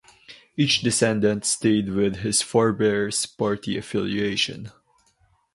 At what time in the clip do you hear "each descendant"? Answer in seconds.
0.57-1.45